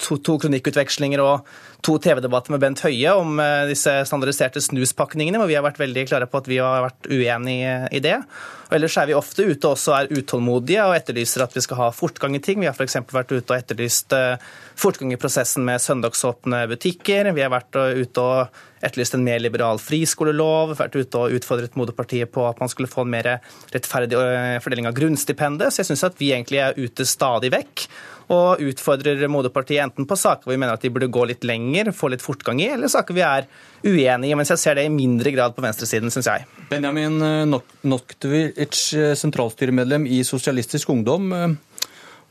to, 0.00 0.18
to 0.24 0.36
kronikkutvekslinger 0.42 1.22
og 1.24 1.48
to 1.84 1.96
TV-debatter 2.02 2.52
med 2.54 2.62
Bent 2.62 2.82
Høie 2.84 3.12
om 3.16 3.40
uh, 3.40 3.66
disse 3.68 3.92
standardiserte 4.08 4.62
snuspakningene, 4.64 5.40
hvor 5.40 5.50
vi 5.50 5.56
har 5.56 5.64
vært 5.64 5.80
veldig 5.80 6.06
klare 6.10 6.28
på 6.30 6.40
at 6.40 6.50
vi 6.50 6.60
har 6.60 6.84
vært 6.84 7.08
uenige 7.10 7.76
i 7.96 8.02
det. 8.04 8.16
Og 8.70 8.76
ellers 8.76 8.96
er 9.00 9.08
vi 9.10 9.16
ofte 9.18 9.46
ute 9.48 9.70
og 9.70 9.94
er 9.96 10.10
utålmodige 10.14 10.86
og 10.86 10.94
etterlyser 10.94 11.44
at 11.44 11.56
vi 11.56 11.62
skal 11.64 11.80
ha 11.80 11.88
fortgang 11.94 12.36
i 12.38 12.42
ting. 12.44 12.60
Vi 12.62 12.68
har 12.68 12.76
f.eks. 12.76 13.00
vært 13.10 13.32
ute 13.32 13.48
og 13.50 13.56
etterlyst 13.56 14.14
fortgang 14.78 15.10
i 15.10 15.18
prosessen 15.18 15.66
med 15.66 15.82
søndagsåpne 15.82 16.62
butikker. 16.70 17.32
Vi 17.34 17.42
har 17.42 17.50
vært 17.50 17.74
ute 17.74 18.22
og 18.22 18.60
etterlyst 18.78 19.16
en 19.18 19.26
mer 19.26 19.42
liberal 19.42 19.82
friskolelov, 19.82 20.76
vært 20.78 21.00
ute 21.00 21.18
og 21.18 21.34
utfordret 21.40 21.74
moderpartiet 21.76 22.30
på 22.30 22.46
at 22.46 22.62
man 22.62 22.70
skulle 22.70 22.92
få 22.92 23.02
en 23.02 23.12
mer 23.16 23.32
rettferdig 23.74 24.22
fordeling 24.62 24.86
av 24.86 24.94
grunnstipendet. 24.96 25.74
Så 25.74 25.82
jeg 25.82 25.90
syns 25.90 26.06
at 26.06 26.22
vi 26.22 26.30
egentlig 26.30 26.62
er 26.62 26.78
ute 26.78 27.08
stadig 27.08 27.50
vekk 27.56 27.88
og 28.30 28.62
utfordrer 28.62 29.24
moderpartiet 29.30 29.82
enten 29.82 30.06
på 30.06 30.18
saker 30.18 30.46
hvor 30.46 30.54
vi 30.54 30.60
mener 30.60 30.76
at 30.76 30.84
de 30.84 30.92
burde 30.94 31.10
gå 31.10 31.24
litt 31.30 31.46
lenger, 31.46 31.90
få 31.96 32.12
litt 32.12 32.22
fortgang 32.22 32.60
i, 32.62 32.68
eller 32.76 32.90
saker 32.92 33.16
vi 33.16 33.24
er 33.26 33.48
uenige 33.82 34.30
i. 34.30 34.36
Mens 34.38 34.52
jeg 34.54 34.62
ser 34.62 34.78
det 34.78 34.86
i 34.86 34.92
mindre 34.94 35.32
grad 35.34 35.56
på 35.56 35.64
venstresiden, 35.64 36.12
syns 36.14 36.30
jeg. 36.30 36.46
Benjamin 36.70 37.18
øh, 37.26 37.56
Noktovic, 37.90 38.84
øh, 38.94 39.16
sentralstyremedlem 39.18 40.06
i 40.06 40.22
Sosialistisk 40.26 40.92
Ungdom. 40.94 41.34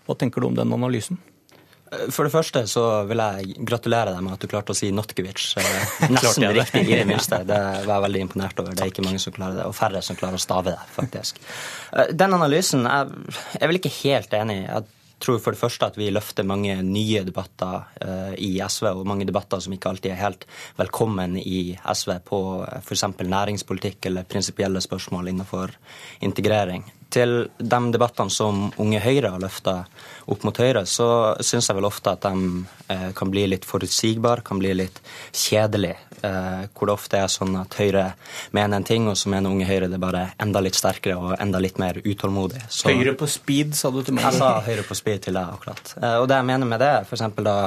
Hva 0.07 0.15
tenker 0.17 0.41
du 0.41 0.49
om 0.49 0.55
den 0.57 0.71
analysen? 0.73 1.19
For 1.89 2.27
det 2.27 2.31
første 2.33 2.61
så 2.69 2.83
vil 3.09 3.17
jeg 3.17 3.65
gratulere 3.65 4.13
deg 4.13 4.21
med 4.21 4.35
at 4.35 4.43
du 4.43 4.49
klarte 4.51 4.75
å 4.75 4.77
si 4.77 4.91
Notkevic 4.93 5.55
eh, 5.57 5.95
nesten 6.13 6.45
riktig 6.53 6.83
i 6.85 6.99
det 6.99 7.07
minste. 7.09 7.41
Det 7.47 7.57
var 7.87 7.95
jeg 7.95 8.05
veldig 8.05 8.21
imponert 8.27 8.61
over. 8.61 8.75
Det 8.77 8.85
er 8.85 8.91
ikke 8.93 9.05
mange 9.07 9.21
som 9.23 9.33
klarer 9.33 9.57
det, 9.57 9.65
og 9.65 9.73
færre 9.77 10.03
som 10.05 10.17
klarer 10.19 10.37
å 10.37 10.43
stave 10.43 10.75
det, 10.75 10.85
faktisk. 10.93 11.41
Eh, 11.93 12.11
den 12.13 12.37
analysen 12.37 12.85
er 12.89 13.09
jeg 13.57 13.71
vel 13.71 13.81
ikke 13.81 13.95
helt 14.03 14.37
enig 14.37 14.59
i. 14.61 14.67
Tror 15.19 15.39
for 15.43 15.55
det 15.55 15.59
første 15.59 15.89
at 15.89 15.97
vi 15.99 16.09
løfter 16.13 16.47
mange 16.47 16.77
nye 16.85 17.23
debatter 17.27 17.89
uh, 18.03 18.35
i 18.39 18.53
SV, 18.63 18.91
og 19.01 19.07
mange 19.09 19.27
debatter 19.27 19.59
som 19.63 19.75
ikke 19.75 19.91
alltid 19.91 20.13
er 20.13 20.21
helt 20.21 20.45
velkommen 20.79 21.35
i 21.41 21.73
SV 21.75 22.13
på 22.27 22.39
f.eks. 22.79 23.03
næringspolitikk 23.19 24.09
eller 24.11 24.29
prinsipielle 24.29 24.81
spørsmål 24.83 25.33
innenfor 25.33 25.75
integrering 26.25 26.87
til 27.13 27.49
de 27.57 27.79
debattene 27.93 28.31
som 28.33 28.67
Unge 28.81 29.01
Høyre 29.01 29.33
har 29.33 29.41
løfta 29.41 29.75
opp 30.29 30.45
mot 30.45 30.61
Høyre, 30.61 30.85
så 30.85 31.35
syns 31.45 31.69
jeg 31.69 31.77
vel 31.79 31.87
ofte 31.89 32.13
at 32.13 32.25
de 32.25 32.63
eh, 32.93 33.09
kan 33.17 33.31
bli 33.33 33.47
litt 33.49 33.65
forutsigbare, 33.67 34.45
kan 34.45 34.61
bli 34.61 34.75
litt 34.77 35.01
kjedelige. 35.33 35.97
Eh, 36.23 36.65
hvor 36.73 36.89
det 36.89 36.95
ofte 36.95 37.19
er 37.19 37.31
sånn 37.31 37.55
at 37.59 37.77
Høyre 37.79 38.05
mener 38.55 38.79
en 38.79 38.87
ting, 38.87 39.07
og 39.11 39.17
så 39.19 39.31
mener 39.33 39.51
Unge 39.51 39.67
Høyre 39.69 39.89
det 39.91 39.99
bare 40.01 40.29
enda 40.41 40.61
litt 40.63 40.77
sterkere 40.77 41.17
og 41.17 41.35
enda 41.39 41.61
litt 41.63 41.79
mer 41.81 42.01
utålmodig. 42.03 42.63
Så, 42.69 42.93
høyre 42.93 43.15
på 43.19 43.29
speed, 43.29 43.75
sa 43.77 43.91
du 43.93 44.01
til 44.03 44.17
meg? 44.17 44.27
Jeg 44.27 44.39
sa 44.41 44.51
Høyre 44.65 44.85
på 44.87 44.97
speed 44.97 45.27
til 45.27 45.39
deg, 45.39 45.55
akkurat. 45.57 45.95
Eh, 46.01 46.17
og 46.21 46.29
det 46.31 46.39
jeg 46.39 46.49
mener 46.51 46.69
med 46.69 46.83
det, 46.83 46.91
er 46.99 47.07
f.eks. 47.07 47.25
da 47.45 47.57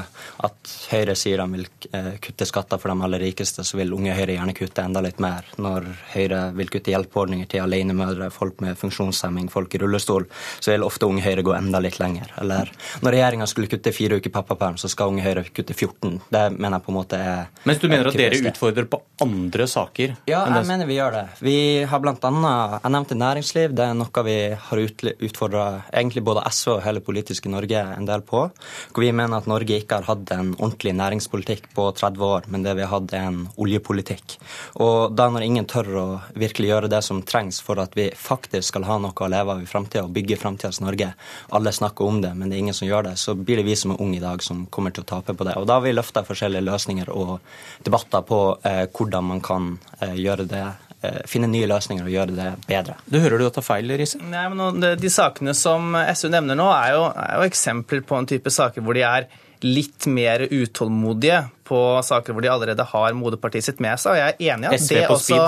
at 0.49 0.75
Høyre 0.93 1.17
sier 1.19 1.43
de 1.43 1.59
vil 1.59 1.69
eh, 1.93 2.13
kutte 2.23 2.49
skatter 2.49 2.83
for 2.83 2.93
de 2.93 3.09
aller 3.09 3.27
rikeste, 3.29 3.65
så 3.67 3.81
vil 3.81 3.95
Unge 3.97 4.17
Høyre 4.17 4.37
gjerne 4.39 4.57
kutte 4.57 4.87
enda 4.87 5.05
litt 5.05 5.23
mer. 5.23 5.49
Når 5.63 5.89
Høyre 6.15 6.45
vil 6.59 6.73
kutte 6.73 6.95
hjelpeordninger 6.95 7.51
til 7.51 7.65
alenemødre, 7.65 8.31
folk 8.35 8.61
med 8.65 8.79
funksjonshemming, 8.79 9.03
funksjonshemming, 9.03 9.51
folk 9.51 9.75
i 9.75 9.79
rullestol, 9.79 10.27
så 10.61 10.73
vil 10.73 10.85
ofte 10.85 11.07
Unge 11.07 11.23
Høyre 11.23 11.43
gå 11.43 11.55
enda 11.55 11.81
litt 11.81 11.99
lenger. 12.01 12.33
Eller 12.41 12.71
når 13.03 13.17
regjeringa 13.17 13.47
skulle 13.47 13.71
kutte 13.71 13.93
fire 13.93 14.19
uker 14.21 14.31
pappaperm, 14.31 14.77
så 14.77 14.89
skal 14.89 15.13
Unge 15.13 15.23
Høyre 15.23 15.45
kutte 15.51 15.75
14. 15.75 16.21
Det 16.31 16.45
mener 16.57 16.79
jeg 16.79 16.87
på 16.87 16.93
en 16.93 16.99
måte 16.99 17.17
er 17.19 17.51
Mens 17.69 17.81
du 17.81 17.89
mener 17.89 18.09
at 18.11 18.19
dere 18.19 18.39
utfordrer 18.51 18.89
på 18.91 19.01
andre 19.23 19.67
saker? 19.71 20.17
Ja, 20.31 20.43
jeg 20.51 20.67
mener 20.69 20.89
vi 20.89 20.97
gjør 20.99 21.15
det. 21.15 21.25
Vi 21.45 21.57
har 21.89 22.03
blant 22.03 22.25
annet, 22.25 22.79
Jeg 22.83 22.95
nevnte 22.95 23.19
næringsliv. 23.19 23.75
Det 23.77 23.85
er 23.87 23.95
noe 23.97 24.25
vi 24.27 24.37
har 24.67 24.83
utfordra 24.83 25.65
egentlig 25.93 26.25
både 26.25 26.45
SV 26.51 26.77
og 26.77 26.83
hele 26.87 27.03
politiske 27.05 27.51
Norge 27.53 27.83
en 27.97 28.09
del 28.09 28.25
på. 28.27 28.45
Hvor 28.93 29.05
vi 29.05 29.13
mener 29.13 29.39
at 29.39 29.49
Norge 29.51 29.79
ikke 29.79 30.01
har 30.01 30.09
hatt 30.09 30.33
en 30.35 30.55
ordentlig 30.59 30.95
næringspolitikk 30.99 31.71
på 31.77 31.89
30 31.99 32.27
år, 32.27 32.49
men 32.49 32.67
det 32.67 32.77
vi 32.79 32.87
har 32.87 32.93
hatt, 32.95 33.13
er 33.13 33.29
en 33.31 33.45
oljepolitikk. 33.57 34.37
Og 34.83 35.15
da 35.17 35.29
når 35.31 35.47
ingen 35.47 35.69
tør 35.71 35.93
å 36.03 36.07
virkelig 36.39 36.73
gjøre 36.73 36.91
det 36.93 37.03
som 37.07 37.23
trengs 37.27 37.61
for 37.63 37.81
at 37.83 37.97
vi 37.99 38.11
faktisk 38.17 38.73
skal 38.73 38.87
ha 38.89 38.99
noe 39.03 39.13
å 39.13 39.31
leve 39.31 39.57
av 39.57 39.63
i 39.63 39.69
framtida 39.69 40.05
og 40.07 40.15
bygge 40.17 40.39
framtidas 40.41 40.81
Norge. 40.83 41.13
Alle 41.53 41.73
snakker 41.75 42.09
om 42.09 42.21
det, 42.25 42.33
men 42.35 42.49
det 42.49 42.57
er 42.57 42.65
ingen 42.67 42.77
som 42.77 42.89
gjør 42.89 43.11
det. 43.11 43.17
Så 43.21 43.35
blir 43.39 43.61
det 43.61 43.67
vi 43.69 43.77
som 43.79 43.95
er 43.95 44.03
unge 44.03 44.19
i 44.19 44.25
dag, 44.25 44.43
som 44.43 44.65
kommer 44.73 44.95
til 44.95 45.05
å 45.05 45.11
tape 45.15 45.37
på 45.37 45.47
det. 45.49 45.57
Og 45.61 45.67
da 45.69 45.79
har 45.79 45.87
vi 45.87 45.95
løfta 45.95 46.25
forskjellige 46.27 46.67
løsninger 46.69 47.13
og 47.13 47.39
debatter 47.85 48.25
på 48.27 48.32
eh, 48.69 48.87
hvordan 48.93 49.29
man 49.29 49.43
kan 49.45 49.69
eh, 50.01 50.17
gjøre 50.19 50.47
det 50.51 50.65
eh, 50.65 51.21
finne 51.31 51.51
nye 51.53 51.69
løsninger 51.71 52.07
og 52.07 52.15
gjøre 52.15 52.37
det 52.39 52.51
bedre. 52.69 52.99
Du 53.07 53.21
hører 53.23 53.41
du 53.41 53.49
tar 53.55 53.67
feil, 53.67 53.93
Riise? 53.99 54.21
Nei, 54.23 54.45
men 54.53 54.83
De 55.01 55.13
sakene 55.13 55.55
som 55.59 55.97
SU 56.15 56.29
nevner 56.33 56.59
nå, 56.59 56.69
er 56.75 56.97
jo, 56.97 57.07
er 57.13 57.39
jo 57.39 57.49
eksempler 57.51 58.05
på 58.07 58.19
en 58.19 58.29
type 58.31 58.53
saker 58.53 58.85
hvor 58.85 58.99
de 58.99 59.07
er 59.07 59.31
litt 59.63 60.09
mer 60.11 60.43
utålmodige 60.51 61.45
på 61.73 61.81
saker 62.05 62.35
hvor 62.37 62.45
de 62.45 62.51
allerede 62.53 62.85
har 62.93 63.17
moderpartiet 63.17 63.67
sitt 63.67 63.81
med 63.83 64.01
seg. 64.01 64.13
og 64.13 64.21
Jeg 64.21 64.35
er 64.35 64.55
enig 64.55 64.69
i 64.69 64.77
at, 64.77 64.85
det 64.93 65.03
også, 65.11 65.41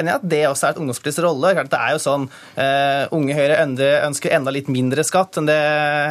enig 0.00 0.14
at 0.16 0.26
det 0.34 0.42
også 0.48 0.66
er 0.66 0.74
et 0.74 0.82
ungdomspolitisk 0.82 1.24
rolle. 1.24 1.54
Det 1.68 1.78
er 1.78 1.94
jo 1.94 2.02
sånn, 2.02 2.26
uh, 2.58 3.14
Unge 3.14 3.38
Høyre 3.38 3.60
ønsker 3.62 4.34
enda 4.34 4.54
litt 4.54 4.70
mindre 4.72 5.06
skatt 5.06 5.38
enn 5.40 5.48
det 5.48 5.58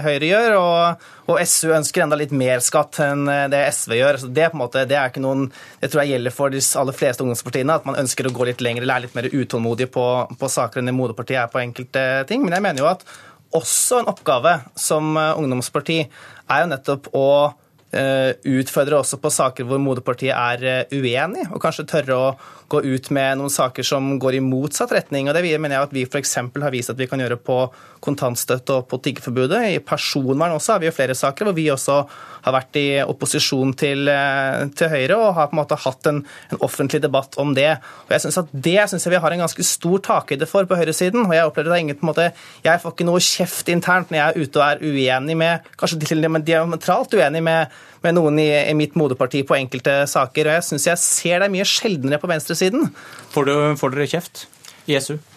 Høyre 0.07 0.31
gjør, 0.31 0.57
og, 0.61 1.05
og 1.27 1.41
SU 1.43 1.73
ønsker 1.75 2.05
enda 2.05 2.19
litt 2.19 2.33
mer 2.35 2.63
skatt 2.63 3.01
enn 3.03 3.27
det 3.51 3.61
SV 3.75 3.97
gjør. 3.99 4.21
Så 4.23 4.31
det, 4.39 4.49
måte, 4.57 4.87
det, 4.89 4.99
er 4.99 5.21
noen, 5.23 5.47
det 5.81 5.91
tror 5.91 6.05
jeg 6.05 6.15
gjelder 6.15 6.35
for 6.35 6.53
de 6.53 6.63
aller 6.81 6.97
fleste 6.97 7.25
ungdomspartiene, 7.25 7.79
at 7.79 7.87
man 7.89 7.99
ønsker 7.99 8.29
å 8.29 8.33
gå 8.35 8.49
litt 8.49 8.63
lenger 8.63 8.85
eller 8.85 9.01
er 9.01 9.07
litt 9.07 9.17
mer 9.17 9.29
utålmodig 9.31 9.91
på, 9.93 10.09
på 10.39 10.51
saker 10.57 10.81
enn 10.81 10.91
det 10.91 10.97
moderpartiet 10.97 11.43
er 11.43 11.51
på 11.51 11.63
enkelte 11.63 12.07
ting. 12.29 12.45
Men 12.45 12.57
jeg 12.57 12.69
mener 12.69 12.85
jo 12.85 12.91
at 12.91 13.07
også 13.55 14.01
en 14.01 14.09
oppgave 14.11 14.57
som 14.79 15.15
ungdomsparti 15.17 16.01
er 16.03 16.63
jo 16.63 16.69
nettopp 16.71 17.09
å 17.15 17.27
eh, 17.47 17.63
utfordre 17.91 18.99
også 18.99 19.19
på 19.23 19.31
saker 19.31 19.67
hvor 19.67 19.79
moderpartiet 19.79 20.35
er 20.35 20.63
eh, 20.67 20.95
uenig, 20.97 21.45
og 21.47 21.61
kanskje 21.63 21.87
tørre 21.87 22.17
å 22.17 22.29
gå 22.67 22.81
ut 22.83 23.09
med 23.15 23.39
noen 23.39 23.51
saker 23.51 23.85
som 23.87 24.17
går 24.19 24.37
i 24.37 24.43
motsatt 24.43 24.91
retning. 24.91 25.29
og 25.29 25.35
Det 25.37 25.43
mener 25.55 25.77
jeg 25.77 25.87
at 25.87 25.93
vi 25.95 26.03
f.eks. 26.03 26.35
har 26.35 26.73
vist 26.73 26.91
at 26.91 26.99
vi 26.99 27.07
kan 27.07 27.21
gjøre 27.23 27.39
på 27.39 27.61
kontantstøtte 28.03 28.75
og 28.75 28.89
på 28.91 28.99
tiggeforbudet. 29.05 29.61
I 29.71 29.79
personvern 29.79 30.57
også 30.57 30.75
har 30.75 30.83
vi 30.83 30.89
jo 30.89 30.95
flere 30.95 31.15
saker 31.15 31.47
hvor 31.47 31.55
vi 31.55 31.69
også 31.71 32.01
har 32.43 32.55
vært 32.55 32.79
i 32.79 32.85
opposisjon 33.03 33.71
til, 33.79 34.07
eh, 34.11 34.67
til 34.75 34.91
Høyre 34.91 35.15
og 35.15 35.33
har 35.37 35.47
på 35.47 35.55
en 35.55 35.61
måte 35.61 35.79
hatt 35.79 36.11
en, 36.11 36.21
en 36.51 36.61
offentlig 36.67 37.01
debatt 37.03 37.39
om 37.39 37.55
det. 37.55 37.71
Og 38.07 38.15
jeg 38.15 38.25
synes 38.25 38.41
at 38.43 38.51
Det 38.51 38.77
synes 38.89 39.05
jeg 39.05 39.15
vi 39.15 39.23
har 39.23 39.31
en 39.31 39.45
ganske 39.45 39.63
stor 39.63 40.03
takhøyde 40.03 40.47
for 40.49 40.67
på 40.67 40.75
høyresiden. 40.75 41.25
og 41.25 41.33
Jeg 41.33 41.47
opplever 41.47 41.71
det 41.71 41.79
ingen 41.79 41.95
på 41.95 42.05
en 42.05 42.11
måte, 42.11 42.31
jeg 42.63 42.81
får 42.83 42.93
ikke 42.93 43.07
noe 43.07 43.23
kjeft 43.23 43.71
internt 43.71 44.11
når 44.11 44.19
jeg 44.19 44.27
er 44.27 44.43
ute 44.43 44.59
og 44.59 44.65
er 44.67 44.83
uenig 44.83 45.37
med, 45.37 45.71
kanskje 45.79 45.99
til 46.03 46.25
og 46.25 46.31
med 46.35 46.45
diametralt 46.47 47.15
uenig 47.15 47.43
med, 47.43 47.76
med 48.03 48.17
noen 48.17 48.37
i, 48.41 48.49
i, 48.51 48.75
mitt 48.77 48.97
moderparti 48.99 49.41
på 49.47 49.57
enkelte 49.57 49.99
saker. 50.09 50.49
og 50.49 50.59
Jeg 50.59 50.67
syns 50.69 50.87
jeg 50.89 51.03
ser 51.03 51.43
det 51.43 51.49
mye 51.53 51.65
sjeldnere 51.67 52.21
på 52.21 52.29
venstresiden. 52.29 52.91
Får, 53.33 53.49
du, 53.49 53.55
får 53.79 53.95
dere 53.95 54.11
kjeft 54.13 54.45
i 54.87 54.99
SU? 55.01 55.17
Eh, 55.17 55.36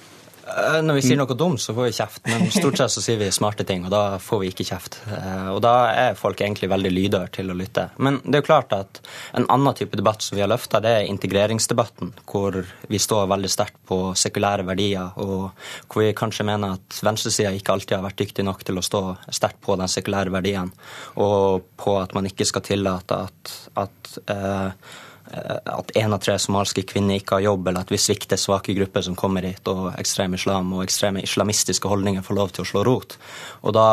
når 0.84 0.98
vi 0.98 1.02
sier 1.04 1.18
noe 1.20 1.36
dumt, 1.38 1.60
så 1.62 1.74
får 1.76 1.88
vi 1.88 1.94
kjeft, 1.96 2.20
men 2.28 2.50
stort 2.52 2.78
sett 2.80 2.92
så 2.94 3.02
sier 3.04 3.18
vi 3.20 3.30
smarte 3.34 3.64
ting, 3.68 3.84
og 3.86 3.92
da 3.92 4.02
får 4.22 4.42
vi 4.42 4.50
ikke 4.52 4.66
kjeft. 4.68 4.98
Eh, 5.10 5.48
og 5.52 5.60
da 5.64 5.74
er 5.92 6.18
folk 6.18 6.40
egentlig 6.42 6.70
veldig 6.72 6.92
lydhøre 6.92 7.32
til 7.34 7.52
å 7.52 7.56
lytte. 7.56 7.88
Men 8.02 8.20
det 8.24 8.38
er 8.38 8.42
jo 8.42 8.48
klart 8.48 8.74
at 8.76 9.02
en 9.38 9.46
annen 9.52 9.76
type 9.78 9.98
debatt 9.98 10.24
som 10.24 10.38
vi 10.38 10.44
har 10.44 10.50
løfta, 10.50 10.82
det 10.84 10.94
er 10.96 11.10
integreringsdebatten, 11.10 12.14
hvor 12.30 12.60
vi 12.90 13.02
står 13.02 13.28
veldig 13.30 13.52
sterkt 13.52 13.78
på 13.90 14.00
sekulære 14.18 14.66
verdier, 14.68 15.12
og 15.20 15.50
hvor 15.90 16.04
vi 16.04 16.14
kanskje 16.16 16.48
mener 16.48 16.78
at 16.78 17.02
venstresida 17.06 17.52
ikke 17.56 17.76
alltid 17.76 17.98
har 17.98 18.06
vært 18.08 18.20
dyktig 18.22 18.46
nok 18.46 18.64
til 18.66 18.80
å 18.80 18.86
stå 18.86 19.04
sterkt 19.28 19.62
på 19.64 19.78
den 19.80 19.90
sekulære 19.90 20.34
verdien, 20.34 20.72
og 21.20 21.70
på 21.80 21.98
at 22.00 22.16
man 22.16 22.28
ikke 22.30 22.48
skal 22.48 22.66
tillate 22.66 23.22
at, 23.28 23.54
at 23.80 24.18
eh, 24.30 24.90
at 25.30 25.92
én 25.98 26.12
av 26.12 26.20
tre 26.22 26.34
somalske 26.42 26.82
kvinner 26.88 27.20
ikke 27.20 27.36
har 27.36 27.44
jobb, 27.44 27.68
eller 27.68 27.84
at 27.84 27.92
vi 27.92 28.00
svikter 28.00 28.40
svake 28.40 28.74
grupper 28.74 29.04
som 29.06 29.16
kommer 29.18 29.46
hit, 29.46 29.62
og 29.70 29.92
ekstrem 30.00 30.34
islam 30.38 30.72
og 30.74 30.84
ekstreme 30.84 31.22
islamistiske 31.22 31.90
holdninger 31.90 32.24
får 32.26 32.38
lov 32.38 32.54
til 32.54 32.64
å 32.64 32.70
slå 32.72 32.84
rot. 32.88 33.16
Og 33.62 33.76
da 33.76 33.86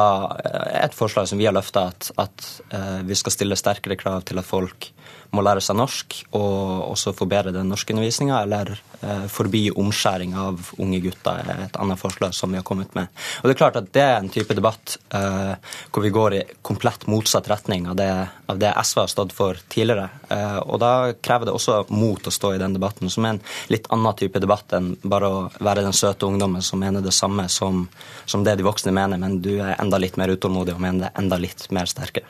er 0.48 0.88
et 0.88 0.98
forslag 0.98 1.29
som 1.29 1.41
vi 1.41 1.46
har 1.50 1.55
løfta, 1.57 1.89
at, 1.91 2.12
at 2.17 3.03
vi 3.05 3.17
skal 3.17 3.36
stille 3.36 3.60
sterkere 3.60 4.00
krav 4.00 4.25
til 4.27 4.41
at 4.41 4.50
folk 4.50 4.91
må 5.35 5.43
lære 5.43 5.61
seg 5.63 5.77
norsk 5.77 6.15
og 6.37 6.91
også 6.91 7.13
forbedre 7.17 7.53
den 7.55 7.69
norskundervisninga, 7.71 8.39
eller 8.45 8.71
eh, 9.01 9.25
forby 9.31 9.67
omskjæring 9.77 10.35
av 10.39 10.71
unge 10.81 11.01
gutter, 11.03 11.41
er 11.43 11.63
et 11.65 11.79
annet 11.79 11.99
forslag 11.99 12.35
som 12.35 12.53
vi 12.53 12.59
har 12.59 12.65
kommet 12.67 12.93
med. 12.97 13.11
Og 13.41 13.49
Det 13.49 13.55
er 13.55 13.59
klart 13.59 13.79
at 13.79 13.91
det 13.95 14.03
er 14.03 14.15
en 14.19 14.31
type 14.33 14.55
debatt 14.57 14.97
eh, 15.15 15.53
hvor 15.91 16.05
vi 16.05 16.13
går 16.15 16.37
i 16.37 16.43
komplett 16.65 17.07
motsatt 17.11 17.49
retning 17.51 17.89
av 17.91 17.97
det, 17.99 18.09
av 18.47 18.61
det 18.61 18.71
SV 18.71 19.03
har 19.03 19.11
stått 19.11 19.35
for 19.35 19.59
tidligere. 19.67 20.09
Eh, 20.33 20.59
og 20.63 20.79
Da 20.83 20.93
krever 21.21 21.49
det 21.49 21.57
også 21.57 21.83
mot 21.91 22.27
å 22.27 22.33
stå 22.33 22.55
i 22.55 22.61
den 22.61 22.77
debatten, 22.77 23.11
som 23.11 23.27
er 23.27 23.35
en 23.35 23.43
litt 23.73 23.89
annen 23.93 24.17
type 24.17 24.41
debatt 24.43 24.73
enn 24.77 24.93
bare 25.03 25.31
å 25.31 25.43
være 25.59 25.85
den 25.85 25.95
søte 25.95 26.29
ungdommen 26.29 26.63
som 26.63 26.81
mener 26.81 27.03
det 27.03 27.15
samme 27.15 27.49
som, 27.51 27.85
som 28.25 28.43
det 28.47 28.57
de 28.57 28.67
voksne 28.67 28.95
mener, 28.95 29.19
men 29.19 29.41
du 29.43 29.57
er 29.57 29.75
enda 29.77 29.99
litt 30.01 30.17
mer 30.17 30.31
utålmodig 30.33 30.75
og 30.75 30.83
mener 30.83 31.07
det 31.07 31.15
enda 31.19 31.39
litt 31.41 31.67
mer 31.75 31.89
sterkere. 31.89 32.27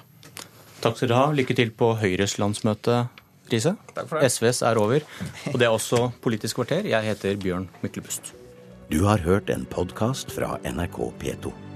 Takk 0.82 0.98
skal 1.00 1.10
du 1.10 1.16
ha. 1.18 1.28
Lykke 1.34 1.56
til 1.58 1.72
på 1.74 1.94
Høyres 1.98 2.38
landsmøte, 2.42 3.08
Riise. 3.52 3.74
SVs 3.98 4.62
er 4.68 4.78
over. 4.78 5.06
Og 5.54 5.58
det 5.58 5.66
er 5.68 5.74
også 5.74 6.12
Politisk 6.22 6.60
kvarter. 6.60 6.86
Jeg 6.86 7.08
heter 7.08 7.40
Bjørn 7.42 7.70
Myklebust. 7.82 8.34
Du 8.92 9.02
har 9.04 9.24
hørt 9.26 9.50
en 9.50 9.66
podkast 9.68 10.32
fra 10.32 10.60
NRK 10.64 11.00
P2. 11.20 11.67